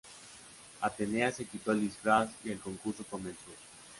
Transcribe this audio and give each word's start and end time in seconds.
Atenea 0.81 1.31
se 1.31 1.45
quitó 1.45 1.73
el 1.73 1.81
disfraz 1.81 2.31
y 2.43 2.49
el 2.49 2.59
concurso 2.59 3.03
comenzó. 3.07 3.51